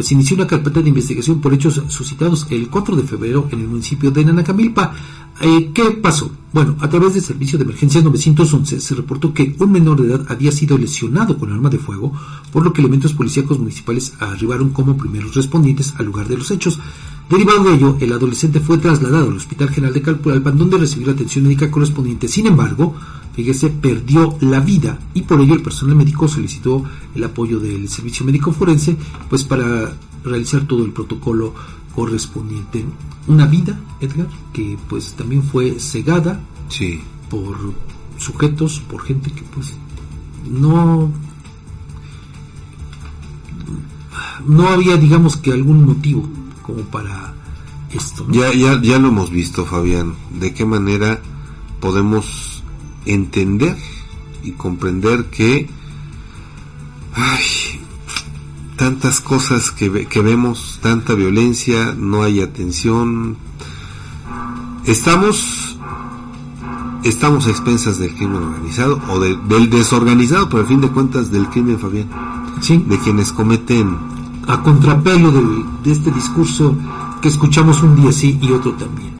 [0.00, 3.68] pues inició una carpeta de investigación por hechos suscitados el 4 de febrero en el
[3.68, 4.94] municipio de Nanacamilpa.
[5.42, 6.30] Eh, ¿Qué pasó?
[6.54, 10.24] Bueno, a través del servicio de emergencia 911 se reportó que un menor de edad
[10.30, 12.14] había sido lesionado con arma de fuego,
[12.50, 16.78] por lo que elementos policíacos municipales arribaron como primeros respondientes al lugar de los hechos.
[17.28, 21.12] Derivado de ello, el adolescente fue trasladado al Hospital General de Calpulalpan, donde recibió la
[21.12, 22.26] atención médica correspondiente.
[22.26, 22.94] Sin embargo,
[23.40, 26.84] fíjese, perdió la vida y por ello el personal médico solicitó
[27.14, 28.96] el apoyo del servicio médico forense,
[29.30, 29.94] pues para
[30.24, 31.54] realizar todo el protocolo
[31.94, 32.84] correspondiente.
[33.28, 37.00] Una vida, Edgar, que pues también fue cegada Sí.
[37.30, 37.56] por
[38.18, 39.72] sujetos, por gente que pues
[40.50, 41.10] no
[44.46, 46.28] no había digamos que algún motivo
[46.62, 47.34] como para
[47.90, 48.26] esto.
[48.28, 48.34] ¿no?
[48.34, 51.20] Ya, ya, ya lo hemos visto, Fabián, de qué manera
[51.80, 52.59] podemos
[53.06, 53.76] entender
[54.42, 55.68] y comprender que
[57.14, 57.80] ay,
[58.76, 63.36] tantas cosas que, que vemos, tanta violencia, no hay atención.
[64.84, 65.76] Estamos
[67.02, 71.30] estamos a expensas del crimen organizado o de- del desorganizado, pero al fin de cuentas
[71.30, 72.08] del crimen, Fabián,
[72.60, 73.96] Sí, de quienes cometen
[74.46, 75.32] a contrapelo
[75.82, 76.76] de este discurso
[77.22, 79.14] que escuchamos un día sí y otro también.